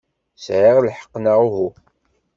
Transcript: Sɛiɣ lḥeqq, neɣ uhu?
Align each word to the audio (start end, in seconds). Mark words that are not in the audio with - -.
Sɛiɣ 0.45 0.77
lḥeqq, 0.81 1.13
neɣ 1.17 1.39
uhu? 1.47 1.67